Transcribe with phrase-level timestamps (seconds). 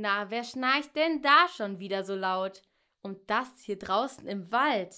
[0.00, 2.62] Na, wer schnarcht denn da schon wieder so laut?
[3.02, 4.94] Und das hier draußen im Wald.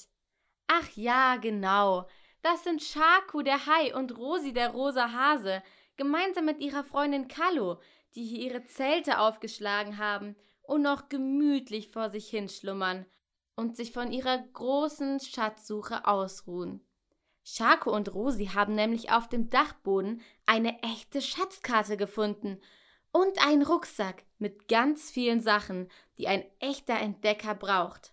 [0.66, 2.06] Ach ja, genau.
[2.42, 5.62] Das sind Shaku der Hai und Rosi der rosa Hase,
[5.96, 7.80] gemeinsam mit ihrer Freundin Kallo,
[8.14, 13.06] die hier ihre Zelte aufgeschlagen haben und noch gemütlich vor sich hinschlummern
[13.56, 16.86] und sich von ihrer großen Schatzsuche ausruhen.
[17.42, 22.60] Schako und Rosi haben nämlich auf dem Dachboden eine echte Schatzkarte gefunden
[23.12, 25.88] und einen Rucksack mit ganz vielen Sachen,
[26.18, 28.12] die ein echter Entdecker braucht.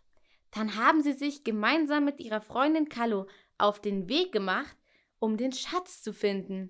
[0.52, 4.76] Dann haben sie sich gemeinsam mit ihrer Freundin Kallo auf den Weg gemacht,
[5.20, 6.70] um den Schatz zu finden.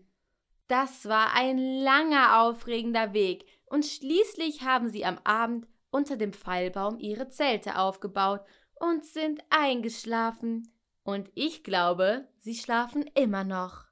[0.68, 7.00] Das war ein langer, aufregender Weg, und schließlich haben sie am Abend unter dem Pfeilbaum
[7.00, 8.42] ihre Zelte aufgebaut
[8.76, 10.74] und sind eingeschlafen.
[11.04, 13.88] Und ich glaube, sie schlafen immer noch.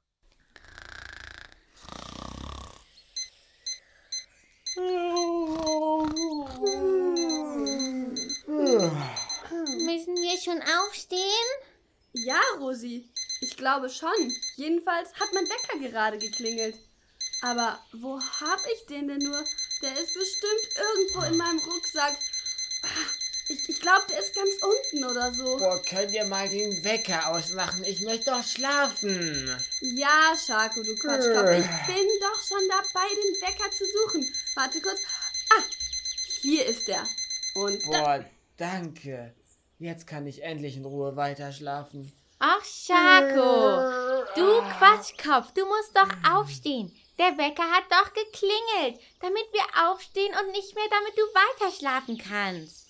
[9.86, 11.20] Müssen wir schon aufstehen?
[12.26, 13.08] Ja, Rosi,
[13.40, 14.34] ich glaube schon.
[14.56, 16.74] Jedenfalls hat mein Wecker gerade geklingelt.
[17.40, 19.44] Aber wo hab ich den denn nur?
[19.80, 22.18] Der ist bestimmt irgendwo in meinem Rucksack.
[23.48, 25.56] Ich, ich glaube, der ist ganz unten oder so.
[25.56, 27.84] Boah, könnt ihr mal den Wecker ausmachen?
[27.84, 29.56] Ich möchte doch schlafen.
[29.82, 31.50] Ja, Schako, du Quatschkopf.
[31.50, 34.28] Ich bin doch schon dabei, den Wecker zu suchen.
[34.56, 34.98] Warte kurz.
[35.50, 35.62] Ah,
[36.40, 37.06] hier ist er.
[37.54, 38.24] Und Boah,
[38.56, 39.32] danke.
[39.78, 42.12] Jetzt kann ich endlich in Ruhe weiter schlafen.
[42.38, 46.92] Ach, Schako, du Quatschkopf, du musst doch aufstehen.
[47.18, 52.18] Der Wecker hat doch geklingelt, damit wir aufstehen und nicht mehr, damit du weiter schlafen
[52.18, 52.88] kannst.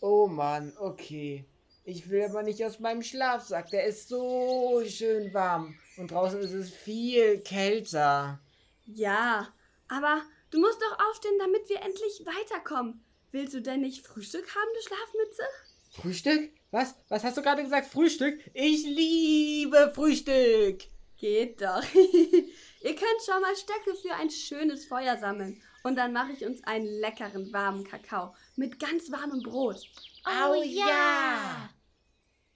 [0.00, 1.44] Oh Mann, okay.
[1.84, 3.70] Ich will aber nicht aus meinem Schlafsack.
[3.70, 5.76] Der ist so schön warm.
[5.96, 8.40] Und draußen ist es viel kälter.
[8.86, 9.48] Ja,
[9.88, 13.02] aber du musst doch aufstehen, damit wir endlich weiterkommen.
[13.30, 15.42] Willst du denn nicht Frühstück haben, du Schlafmütze?
[15.90, 16.50] Frühstück?
[16.70, 16.94] Was?
[17.08, 17.86] Was hast du gerade gesagt?
[17.86, 18.38] Frühstück?
[18.54, 20.82] Ich liebe Frühstück.
[21.16, 21.82] Geht doch.
[21.94, 25.60] Ihr könnt schon mal Stöcke für ein schönes Feuer sammeln.
[25.82, 29.80] Und dann mache ich uns einen leckeren, warmen Kakao mit ganz warmem Brot.
[30.26, 31.70] Oh, ja!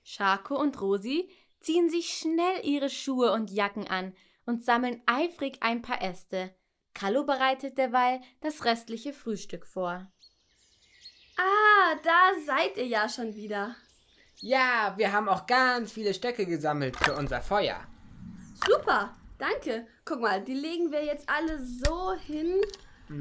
[0.02, 1.30] Schako und Rosi
[1.60, 4.14] ziehen sich schnell ihre Schuhe und Jacken an
[4.46, 6.54] und sammeln eifrig ein paar Äste.
[6.94, 10.12] Kallo bereitet derweil das restliche Frühstück vor.
[11.36, 13.74] Ah, da seid ihr ja schon wieder.
[14.40, 17.80] Ja, wir haben auch ganz viele Stöcke gesammelt für unser Feuer.
[18.66, 19.86] Super, danke.
[20.04, 22.60] Guck mal, die legen wir jetzt alle so hin.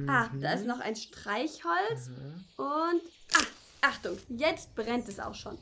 [0.08, 2.10] Ah, da ist noch ein Streichholz.
[2.58, 3.02] Und.
[3.34, 5.58] Ah, Achtung, jetzt brennt es auch schon.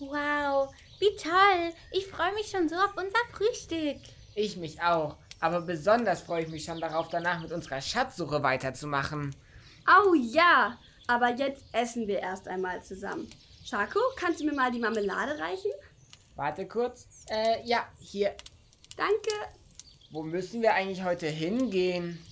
[0.00, 1.72] Wow, wie toll.
[1.92, 3.98] Ich freue mich schon so auf unser Frühstück.
[4.34, 5.16] Ich mich auch.
[5.40, 9.34] Aber besonders freue ich mich schon darauf, danach mit unserer Schatzsuche weiterzumachen.
[9.86, 13.28] Au ja, aber jetzt essen wir erst einmal zusammen.
[13.64, 15.70] Schako, kannst du mir mal die Marmelade reichen?
[16.36, 17.06] Warte kurz.
[17.28, 18.34] Äh, ja, hier.
[18.96, 19.30] Danke.
[20.10, 22.24] Wo müssen wir eigentlich heute hingehen?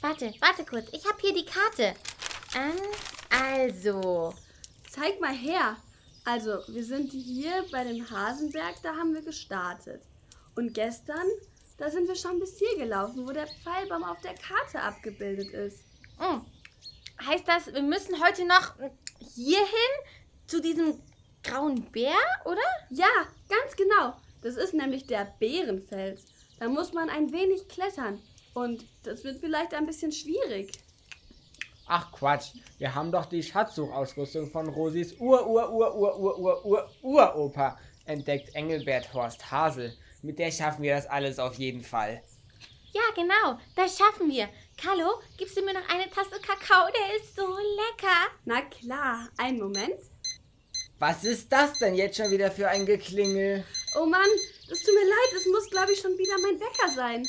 [0.00, 0.88] Warte, warte kurz.
[0.92, 1.94] Ich habe hier die Karte.
[2.54, 2.78] Ähm,
[3.30, 4.34] also.
[4.90, 5.76] Zeig mal her.
[6.24, 10.02] Also, wir sind hier bei dem Hasenberg, da haben wir gestartet.
[10.56, 11.26] Und gestern,
[11.76, 15.84] da sind wir schon bis hier gelaufen, wo der Pfeilbaum auf der Karte abgebildet ist.
[16.18, 16.42] Hm.
[17.26, 18.74] Heißt das, wir müssen heute noch
[19.34, 19.66] hierhin
[20.46, 21.00] zu diesem
[21.42, 22.14] grauen Bär,
[22.44, 22.60] oder?
[22.90, 23.08] Ja,
[23.48, 24.14] ganz genau.
[24.42, 26.26] Das ist nämlich der Bärenfels.
[26.58, 28.20] Da muss man ein wenig klettern.
[28.52, 30.70] Und das wird vielleicht ein bisschen schwierig.
[31.86, 39.94] Ach Quatsch, wir haben doch die Schatzsuchausrüstung von Rosis Ur-Ur-Ur-Ur-Ur-Ur-Uropa entdeckt, Engelbert Horst Hasel.
[40.22, 42.22] Mit der schaffen wir das alles auf jeden Fall.
[42.92, 43.58] Ja, genau.
[43.76, 44.48] Das schaffen wir.
[44.76, 46.90] Carlo, gibst du mir noch eine Tasse Kakao?
[46.92, 48.30] Der ist so lecker.
[48.44, 50.00] Na klar, einen Moment.
[50.98, 53.64] Was ist das denn jetzt schon wieder für ein Geklingel?
[53.96, 54.28] Oh Mann,
[54.68, 57.26] das tut mir leid, es muss, glaube ich, schon wieder mein Wecker sein.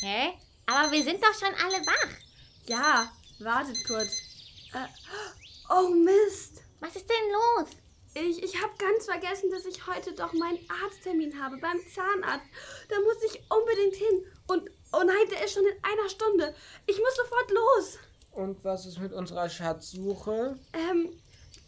[0.00, 0.32] Hä?
[0.66, 2.08] Aber wir sind doch schon alle wach.
[2.66, 4.22] Ja, wartet kurz.
[4.72, 4.86] Äh,
[5.70, 6.62] oh Mist.
[6.80, 7.70] Was ist denn los?
[8.14, 12.46] Ich, ich habe ganz vergessen, dass ich heute doch meinen Arzttermin habe beim Zahnarzt.
[12.88, 14.26] Da muss ich unbedingt hin.
[14.50, 16.54] Und oh nein, der ist schon in einer Stunde.
[16.86, 17.98] Ich muss sofort los.
[18.32, 20.58] Und was ist mit unserer Schatzsuche?
[20.72, 21.10] Ähm,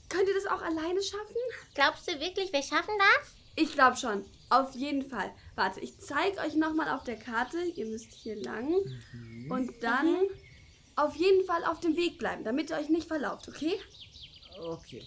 [0.08, 1.36] könnt ihr das auch alleine schaffen?
[1.74, 3.34] Glaubst du wirklich, wir schaffen das?
[3.54, 4.24] Ich glaube schon.
[4.50, 5.32] Auf jeden Fall.
[5.54, 7.62] Warte, ich zeige euch nochmal auf der Karte.
[7.62, 8.74] Ihr müsst hier lang.
[9.48, 10.16] Und dann
[10.96, 13.78] auf jeden Fall auf dem Weg bleiben, damit ihr euch nicht verlauft, okay?
[14.60, 15.06] Okay.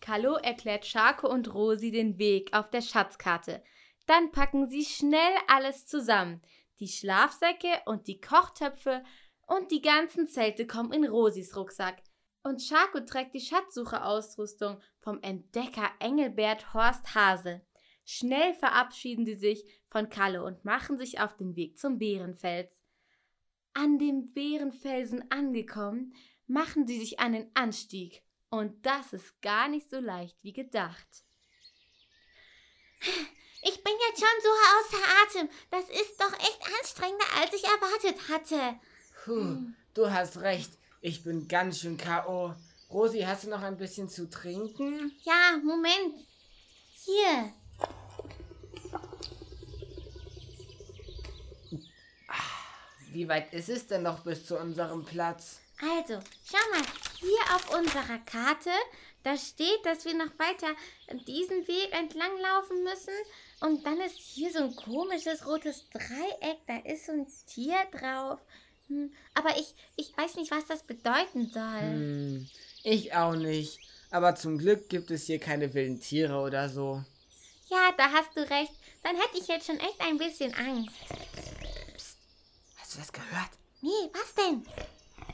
[0.00, 3.60] Kallo erklärt Schako und Rosi den Weg auf der Schatzkarte.
[4.08, 6.40] Dann packen sie schnell alles zusammen.
[6.80, 9.04] Die Schlafsäcke und die Kochtöpfe
[9.46, 12.02] Und die ganzen Zelte kommen in Rosis Rucksack.
[12.42, 17.60] Und Schako trägt die Schatzsucherausrüstung vom Entdecker Engelbert Horst Hase.
[18.04, 22.74] Schnell verabschieden sie sich von Kalle und machen sich auf den Weg zum Bärenfels.
[23.74, 26.14] An dem Bärenfelsen angekommen,
[26.46, 28.22] machen sie sich den Anstieg.
[28.48, 31.24] Und das ist gar nicht so leicht wie gedacht.
[33.62, 35.48] Ich bin jetzt schon so außer Atem.
[35.70, 38.78] Das ist doch echt anstrengender, als ich erwartet hatte.
[39.24, 40.70] Puh, du hast recht.
[41.00, 42.54] Ich bin ganz schön K.O.
[42.90, 45.12] Rosi, hast du noch ein bisschen zu trinken?
[45.22, 46.26] Ja, Moment.
[47.04, 47.52] Hier.
[53.12, 55.60] Wie weit ist es denn noch bis zu unserem Platz?
[55.80, 56.84] Also, schau mal,
[57.20, 58.70] hier auf unserer Karte,
[59.22, 60.74] da steht, dass wir noch weiter
[61.26, 63.14] diesen Weg entlang laufen müssen.
[63.60, 68.38] Und dann ist hier so ein komisches rotes Dreieck, da ist so ein Tier drauf.
[68.88, 71.80] Hm, aber ich, ich weiß nicht, was das bedeuten soll.
[71.80, 72.48] Hm,
[72.84, 73.80] ich auch nicht.
[74.10, 77.02] Aber zum Glück gibt es hier keine wilden Tiere oder so.
[77.68, 78.72] Ja, da hast du recht.
[79.02, 80.94] Dann hätte ich jetzt schon echt ein bisschen Angst.
[82.76, 83.50] Hast du das gehört?
[83.82, 84.64] Nee, was denn?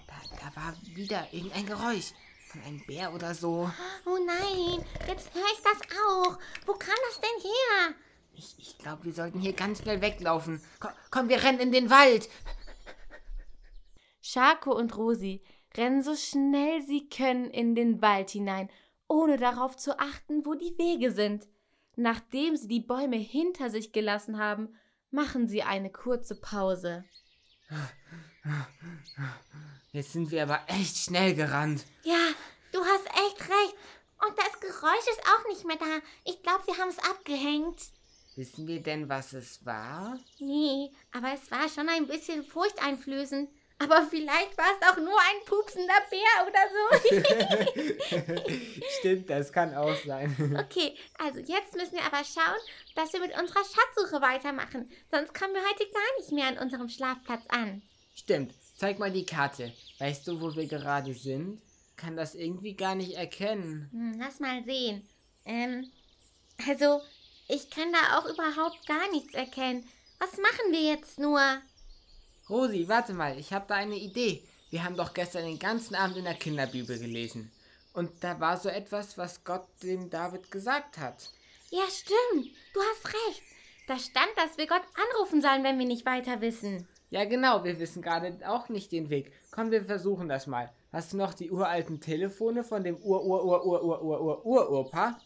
[0.07, 2.13] Da, da war wieder irgendein Geräusch.
[2.51, 3.71] Von einem Bär oder so.
[4.07, 6.39] Oh nein, jetzt höre ich das auch.
[6.67, 7.95] Wo kam das denn her?
[8.37, 10.61] Ich, ich glaube, wir sollten hier ganz schnell weglaufen.
[10.81, 12.29] Komm, komm, wir rennen in den Wald.
[14.21, 15.43] Schako und Rosi
[15.77, 18.71] rennen so schnell sie können in den Wald hinein,
[19.09, 21.47] ohne darauf zu achten, wo die Wege sind.
[21.97, 24.77] Nachdem sie die Bäume hinter sich gelassen haben,
[25.11, 27.05] machen sie eine kurze Pause.
[29.93, 31.85] Jetzt sind wir aber echt schnell gerannt.
[32.03, 32.31] Ja,
[32.73, 33.75] du hast echt recht.
[34.27, 36.01] Und das Geräusch ist auch nicht mehr da.
[36.25, 37.81] Ich glaube, wir haben es abgehängt.
[38.37, 40.19] Wissen wir denn, was es war?
[40.41, 43.49] Nee, aber es war schon ein bisschen furchteinflößend.
[43.79, 48.45] Aber vielleicht war es auch nur ein pupsender Bär oder so.
[48.99, 50.35] Stimmt, das kann auch sein.
[50.59, 52.61] okay, also jetzt müssen wir aber schauen,
[52.95, 54.91] dass wir mit unserer Schatzsuche weitermachen.
[55.11, 57.83] Sonst kommen wir heute gar nicht mehr an unserem Schlafplatz an.
[58.15, 59.73] Stimmt, zeig mal die Karte.
[59.99, 61.61] Weißt du, wo wir gerade sind?
[61.97, 63.89] Kann das irgendwie gar nicht erkennen.
[63.93, 65.09] Hm, lass mal sehen.
[65.45, 65.91] Ähm,
[66.69, 67.01] also,
[67.49, 69.89] ich kann da auch überhaupt gar nichts erkennen.
[70.19, 71.41] Was machen wir jetzt nur?
[72.49, 74.43] Rosi, warte mal, ich habe da eine Idee.
[74.71, 77.53] Wir haben doch gestern den ganzen Abend in der Kinderbibel gelesen.
[77.93, 81.31] Und da war so etwas, was Gott dem David gesagt hat.
[81.71, 82.49] Ja, stimmt.
[82.73, 83.43] Du hast recht.
[83.87, 86.89] Da stand, dass wir Gott anrufen sollen, wenn wir nicht weiter wissen.
[87.11, 89.33] Ja, genau, wir wissen gerade auch nicht den Weg.
[89.51, 90.73] Komm, wir versuchen das mal.
[90.93, 95.19] Hast du noch die uralten Telefone von dem Ur-Ur-Ur-Ur-Ur-Ur-Ur-Ur-Ur-Ur-Opa?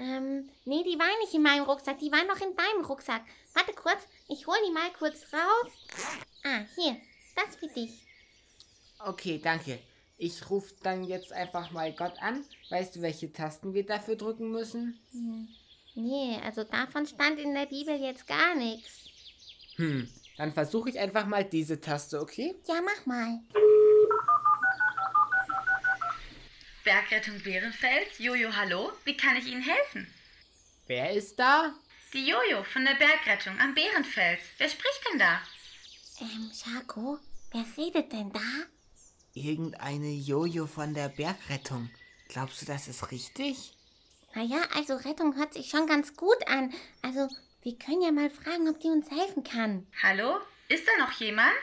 [0.00, 3.22] Ähm, nee, die waren nicht in meinem Rucksack, die waren noch in deinem Rucksack.
[3.52, 3.98] Warte kurz,
[4.28, 5.70] ich hol die mal kurz raus.
[6.42, 6.96] Ah, hier,
[7.36, 8.06] das für dich.
[8.98, 9.78] Okay, danke.
[10.16, 12.46] Ich rufe dann jetzt einfach mal Gott an.
[12.70, 14.98] Weißt du, welche Tasten wir dafür drücken müssen?
[15.12, 15.48] Hm.
[15.94, 19.04] Nee, also davon stand in der Bibel jetzt gar nichts.
[19.76, 20.08] Hm,
[20.38, 22.54] dann versuche ich einfach mal diese Taste, okay?
[22.66, 23.40] Ja, mach mal.
[26.84, 28.18] Bergrettung Bärenfels.
[28.18, 28.92] Jojo, hallo.
[29.04, 30.06] Wie kann ich Ihnen helfen?
[30.86, 31.74] Wer ist da?
[32.12, 34.40] Die Jojo von der Bergrettung am Bärenfels.
[34.58, 35.40] Wer spricht denn da?
[36.20, 37.18] Ähm, Schako,
[37.52, 38.40] wer redet denn da?
[39.34, 41.90] Irgendeine Jojo von der Bergrettung.
[42.28, 43.74] Glaubst du, das ist richtig?
[44.34, 46.72] Naja, also Rettung hört sich schon ganz gut an.
[47.02, 47.28] Also,
[47.62, 49.86] wir können ja mal fragen, ob die uns helfen kann.
[50.02, 50.40] Hallo?
[50.68, 51.58] Ist da noch jemand?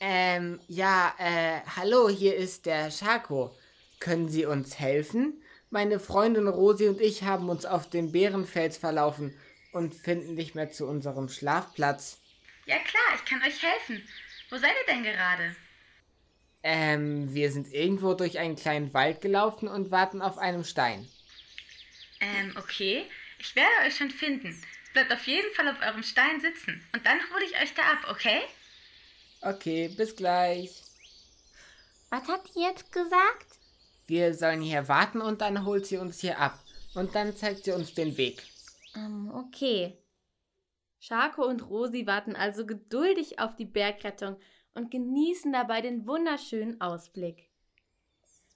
[0.00, 3.54] Ähm, ja, äh, hallo, hier ist der Schako.
[4.00, 5.42] Können Sie uns helfen?
[5.68, 9.38] Meine Freundin Rosi und ich haben uns auf dem Bärenfels verlaufen
[9.72, 12.18] und finden nicht mehr zu unserem Schlafplatz.
[12.66, 14.02] Ja klar, ich kann euch helfen.
[14.50, 15.54] Wo seid ihr denn gerade?
[16.62, 21.08] Ähm, wir sind irgendwo durch einen kleinen Wald gelaufen und warten auf einem Stein.
[22.20, 23.06] Ähm, okay.
[23.38, 24.60] Ich werde euch schon finden.
[24.92, 26.84] Bleibt auf jeden Fall auf eurem Stein sitzen.
[26.92, 28.40] Und dann hole ich euch da ab, okay?
[29.40, 30.82] Okay, bis gleich.
[32.10, 33.59] Was hat die jetzt gesagt?
[34.10, 36.58] Wir sollen hier warten und dann holt sie uns hier ab.
[36.96, 38.42] Und dann zeigt sie uns den Weg.
[38.96, 39.96] Ähm, okay.
[40.98, 44.36] Schako und Rosi warten also geduldig auf die Bergrettung
[44.74, 47.48] und genießen dabei den wunderschönen Ausblick.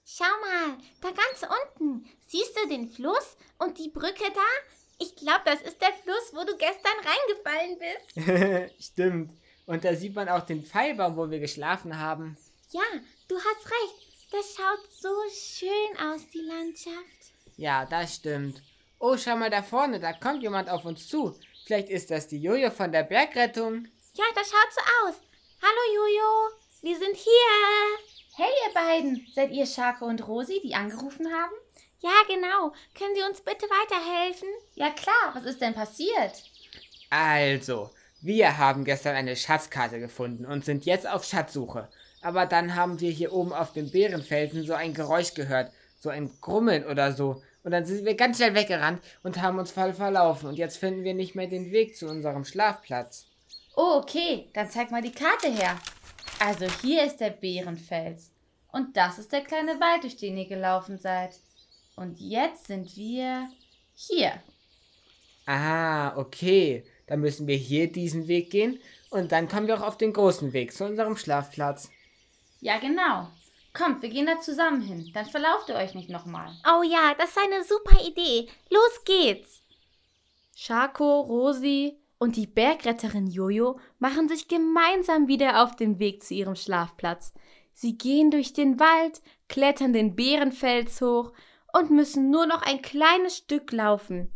[0.05, 2.05] Schau mal, da ganz unten.
[2.27, 4.75] Siehst du den Fluss und die Brücke da?
[4.99, 6.99] Ich glaube, das ist der Fluss, wo du gestern
[7.45, 8.83] reingefallen bist.
[8.87, 9.31] Stimmt.
[9.65, 12.37] Und da sieht man auch den Pfeilbaum, wo wir geschlafen haben.
[12.71, 12.83] Ja,
[13.29, 14.04] du hast recht.
[14.31, 17.33] Das schaut so schön aus, die Landschaft.
[17.57, 18.61] Ja, das stimmt.
[18.99, 21.37] Oh, schau mal da vorne, da kommt jemand auf uns zu.
[21.65, 23.87] Vielleicht ist das die Jojo von der Bergrettung.
[24.13, 25.15] Ja, das schaut so aus.
[25.61, 26.55] Hallo Jojo.
[26.81, 27.97] wir sind hier.
[28.35, 31.53] Hey, ihr beiden, seid ihr Schako und Rosi, die angerufen haben?
[32.01, 32.73] Ja, genau.
[32.97, 34.49] Können Sie uns bitte weiterhelfen?
[34.75, 36.43] Ja, klar, was ist denn passiert?
[37.09, 37.91] Also,
[38.21, 41.89] wir haben gestern eine Schatzkarte gefunden und sind jetzt auf Schatzsuche.
[42.25, 46.31] Aber dann haben wir hier oben auf dem Bärenfelsen so ein Geräusch gehört, so ein
[46.41, 47.43] Grummeln oder so.
[47.63, 50.49] Und dann sind wir ganz schnell weggerannt und haben uns voll verlaufen.
[50.49, 53.27] Und jetzt finden wir nicht mehr den Weg zu unserem Schlafplatz.
[53.75, 55.79] Oh, okay, dann zeig mal die Karte her.
[56.39, 58.31] Also hier ist der Bärenfels.
[58.71, 61.35] Und das ist der kleine Wald, durch den ihr gelaufen seid.
[61.95, 63.47] Und jetzt sind wir
[63.93, 64.31] hier.
[65.45, 66.83] Ah, okay.
[67.05, 68.79] Dann müssen wir hier diesen Weg gehen
[69.11, 71.91] und dann kommen wir auch auf den großen Weg zu unserem Schlafplatz.
[72.61, 73.27] Ja, genau.
[73.73, 75.11] Kommt, wir gehen da zusammen hin.
[75.13, 76.55] Dann verlauft ihr euch nicht nochmal.
[76.65, 78.47] Oh ja, das ist eine super Idee.
[78.69, 79.61] Los geht's.
[80.55, 86.55] Schako, Rosi und die Bergretterin Jojo machen sich gemeinsam wieder auf den Weg zu ihrem
[86.55, 87.33] Schlafplatz.
[87.73, 91.33] Sie gehen durch den Wald, klettern den Bärenfels hoch
[91.73, 94.31] und müssen nur noch ein kleines Stück laufen.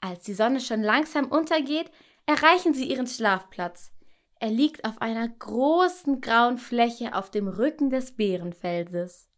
[0.00, 1.90] Als die Sonne schon langsam untergeht,
[2.26, 3.90] erreichen sie ihren Schlafplatz.
[4.40, 9.28] Er liegt auf einer großen grauen Fläche auf dem Rücken des Bärenfelses.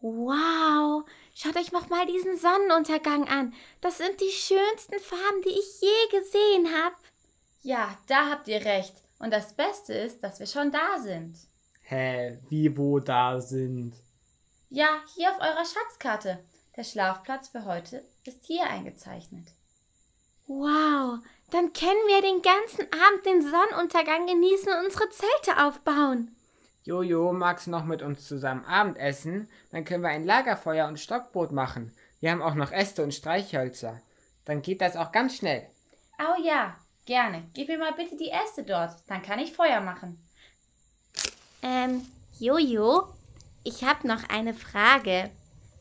[0.00, 3.54] Wow, schaut euch noch mal diesen Sonnenuntergang an.
[3.80, 6.96] Das sind die schönsten Farben, die ich je gesehen habe.
[7.62, 8.94] Ja, da habt ihr recht.
[9.18, 11.36] Und das Beste ist, dass wir schon da sind.
[11.82, 13.94] Hä, wie wo da sind?
[14.70, 16.42] Ja, hier auf eurer Schatzkarte.
[16.76, 19.46] Der Schlafplatz für heute ist hier eingezeichnet.
[20.46, 21.18] Wow,
[21.52, 26.34] dann können wir den ganzen Abend den Sonnenuntergang genießen und unsere Zelte aufbauen.
[26.84, 29.48] Jojo, magst du noch mit uns zusammen Abendessen?
[29.70, 31.94] Dann können wir ein Lagerfeuer und Stockbrot machen.
[32.20, 34.00] Wir haben auch noch Äste und Streichhölzer.
[34.46, 35.68] Dann geht das auch ganz schnell.
[36.18, 37.44] Oh ja, gerne.
[37.54, 38.96] Gib mir mal bitte die Äste dort.
[39.06, 40.18] Dann kann ich Feuer machen.
[41.62, 42.06] Ähm,
[42.38, 43.12] Jojo,
[43.62, 45.30] ich habe noch eine Frage.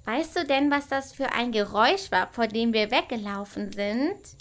[0.06, 4.41] Weißt du denn, was das für ein Geräusch war, vor dem wir weggelaufen sind?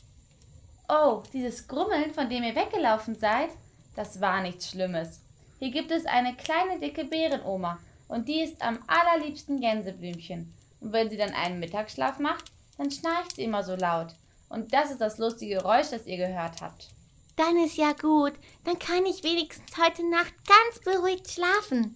[0.92, 3.50] Oh, dieses Grummeln, von dem ihr weggelaufen seid,
[3.94, 5.20] das war nichts Schlimmes.
[5.60, 7.78] Hier gibt es eine kleine dicke Bärenoma
[8.08, 10.52] und die ist am allerliebsten Gänseblümchen.
[10.80, 14.08] Und wenn sie dann einen Mittagsschlaf macht, dann schnarcht sie immer so laut.
[14.48, 16.88] Und das ist das lustige Geräusch, das ihr gehört habt.
[17.36, 18.32] Dann ist ja gut.
[18.64, 21.94] Dann kann ich wenigstens heute Nacht ganz beruhigt schlafen.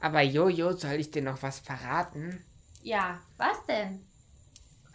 [0.00, 2.42] Aber Jojo, soll ich dir noch was verraten?
[2.82, 4.02] Ja, was denn?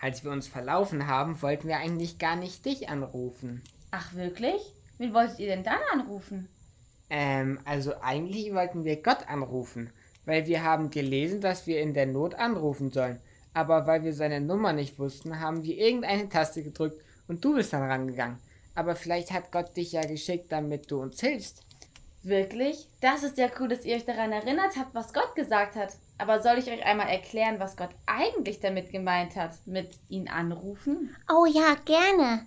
[0.02, 3.62] Als wir uns verlaufen haben, wollten wir eigentlich gar nicht dich anrufen.
[3.92, 4.62] Ach wirklich?
[4.98, 6.48] Wen wolltet ihr denn dann anrufen?
[7.10, 9.92] Ähm, also eigentlich wollten wir Gott anrufen,
[10.26, 13.20] weil wir haben gelesen, dass wir in der Not anrufen sollen.
[13.54, 17.74] Aber weil wir seine Nummer nicht wussten, haben wir irgendeine Taste gedrückt und du bist
[17.74, 18.38] dann rangegangen.
[18.76, 21.66] Aber vielleicht hat Gott dich ja geschickt, damit du uns hilfst.
[22.24, 22.88] Wirklich?
[23.02, 25.98] Das ist ja cool, dass ihr euch daran erinnert habt, was Gott gesagt hat.
[26.20, 31.16] Aber soll ich euch einmal erklären, was Gott eigentlich damit gemeint hat, mit ihn anrufen?
[31.32, 32.46] Oh ja, gerne.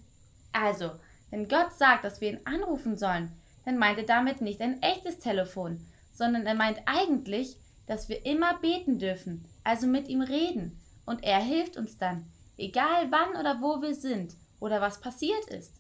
[0.52, 0.91] Also,
[1.31, 3.33] wenn Gott sagt, dass wir ihn anrufen sollen,
[3.64, 5.81] dann meint er damit nicht ein echtes Telefon,
[6.12, 10.79] sondern er meint eigentlich, dass wir immer beten dürfen, also mit ihm reden.
[11.07, 12.26] Und er hilft uns dann,
[12.59, 15.73] egal wann oder wo wir sind oder was passiert ist.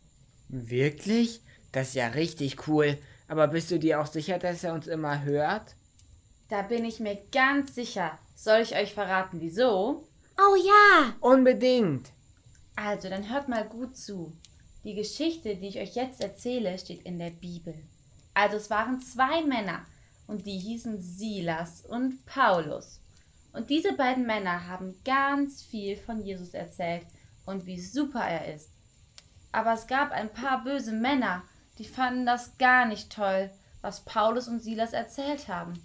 [0.48, 1.42] Wirklich?
[1.72, 2.96] Das ist ja richtig cool.
[3.28, 5.74] Aber bist du dir auch sicher, dass er uns immer hört?
[6.52, 8.18] Da bin ich mir ganz sicher.
[8.36, 10.06] Soll ich euch verraten, wieso?
[10.36, 11.14] Oh ja.
[11.20, 12.10] Unbedingt.
[12.76, 14.36] Also, dann hört mal gut zu.
[14.84, 17.74] Die Geschichte, die ich euch jetzt erzähle, steht in der Bibel.
[18.34, 19.86] Also es waren zwei Männer
[20.26, 23.00] und die hießen Silas und Paulus.
[23.54, 27.06] Und diese beiden Männer haben ganz viel von Jesus erzählt
[27.46, 28.68] und wie super er ist.
[29.52, 31.44] Aber es gab ein paar böse Männer,
[31.78, 33.48] die fanden das gar nicht toll,
[33.80, 35.82] was Paulus und Silas erzählt haben.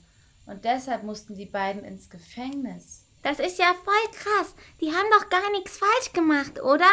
[0.47, 3.03] Und deshalb mussten die beiden ins Gefängnis.
[3.21, 4.55] Das ist ja voll krass.
[4.79, 6.89] Die haben doch gar nichts falsch gemacht, oder?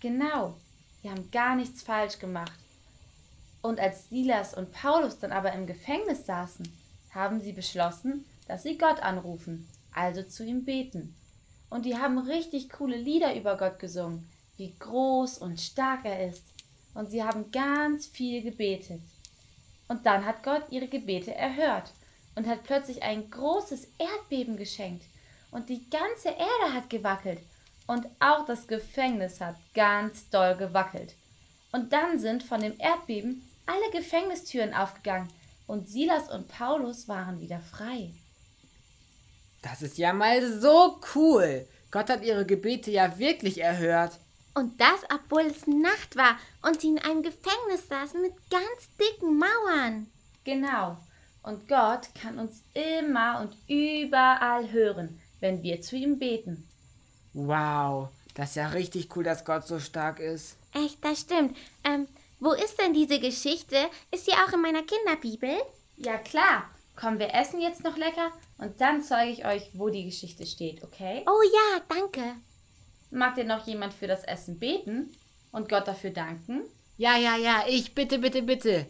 [0.00, 0.56] Genau,
[1.02, 2.52] die haben gar nichts falsch gemacht.
[3.62, 6.68] Und als Silas und Paulus dann aber im Gefängnis saßen,
[7.10, 11.14] haben sie beschlossen, dass sie Gott anrufen, also zu ihm beten.
[11.70, 16.42] Und die haben richtig coole Lieder über Gott gesungen, wie groß und stark er ist.
[16.94, 19.00] Und sie haben ganz viel gebetet.
[19.88, 21.92] Und dann hat Gott ihre Gebete erhört
[22.36, 25.04] und hat plötzlich ein großes Erdbeben geschenkt.
[25.50, 27.40] Und die ganze Erde hat gewackelt.
[27.86, 31.14] Und auch das Gefängnis hat ganz doll gewackelt.
[31.72, 35.28] Und dann sind von dem Erdbeben alle Gefängnistüren aufgegangen
[35.66, 38.10] und Silas und Paulus waren wieder frei.
[39.62, 41.66] Das ist ja mal so cool.
[41.90, 44.18] Gott hat ihre Gebete ja wirklich erhört.
[44.54, 49.38] Und das, obwohl es Nacht war und sie in einem Gefängnis saßen mit ganz dicken
[49.38, 50.06] Mauern.
[50.44, 50.96] Genau.
[51.46, 56.68] Und Gott kann uns immer und überall hören, wenn wir zu ihm beten.
[57.34, 60.56] Wow, das ist ja richtig cool, dass Gott so stark ist.
[60.74, 61.56] Echt, das stimmt.
[61.84, 62.08] Ähm,
[62.40, 63.76] wo ist denn diese Geschichte?
[64.10, 65.56] Ist sie auch in meiner Kinderbibel?
[65.98, 70.04] Ja klar, komm, wir essen jetzt noch lecker und dann zeige ich euch, wo die
[70.04, 71.24] Geschichte steht, okay?
[71.28, 72.22] Oh ja, danke.
[73.12, 75.14] Mag denn noch jemand für das Essen beten
[75.52, 76.62] und Gott dafür danken?
[76.96, 78.86] Ja, ja, ja, ich bitte, bitte, bitte.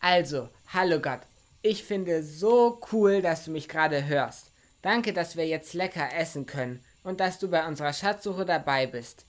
[0.00, 1.20] Also, hallo Gott.
[1.62, 4.52] Ich finde so cool, dass du mich gerade hörst.
[4.80, 9.26] Danke, dass wir jetzt lecker essen können und dass du bei unserer Schatzsuche dabei bist.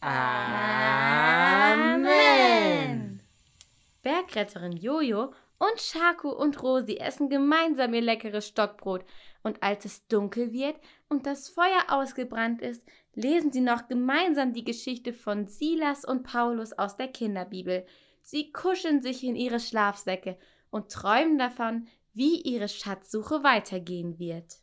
[0.00, 0.40] Amen.
[4.02, 9.04] Bergretterin Jojo und Shaku und Rosi essen gemeinsam ihr leckeres Stockbrot.
[9.42, 10.74] Und als es dunkel wird
[11.08, 12.82] und das Feuer ausgebrannt ist,
[13.14, 17.86] lesen sie noch gemeinsam die Geschichte von Silas und Paulus aus der Kinderbibel.
[18.22, 20.36] Sie kuscheln sich in ihre Schlafsäcke
[20.70, 24.59] und träumen davon, wie ihre Schatzsuche weitergehen wird.